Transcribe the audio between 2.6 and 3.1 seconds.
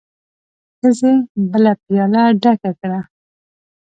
کړه.